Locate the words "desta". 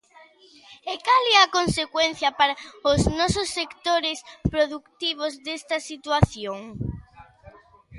5.45-5.77